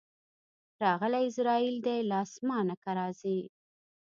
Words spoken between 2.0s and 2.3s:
له